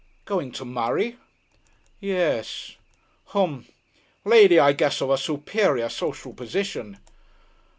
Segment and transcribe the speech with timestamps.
[0.25, 1.17] "Going to marry?"
[1.99, 2.75] "Yes."
[3.35, 3.67] "H'm.
[4.25, 6.97] Lady, I guess, of a superior social position?"